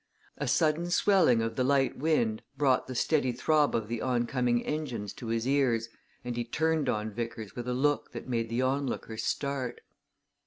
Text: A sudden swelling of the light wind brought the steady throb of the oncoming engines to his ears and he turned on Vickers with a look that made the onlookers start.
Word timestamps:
A 0.37 0.47
sudden 0.47 0.89
swelling 0.89 1.43
of 1.43 1.55
the 1.55 1.63
light 1.63 1.95
wind 1.95 2.41
brought 2.57 2.87
the 2.87 2.95
steady 2.95 3.31
throb 3.31 3.75
of 3.75 3.87
the 3.87 4.01
oncoming 4.01 4.65
engines 4.65 5.13
to 5.13 5.27
his 5.27 5.47
ears 5.47 5.89
and 6.25 6.35
he 6.35 6.43
turned 6.43 6.89
on 6.89 7.11
Vickers 7.11 7.55
with 7.55 7.67
a 7.67 7.75
look 7.75 8.11
that 8.11 8.27
made 8.27 8.49
the 8.49 8.63
onlookers 8.63 9.21
start. 9.23 9.81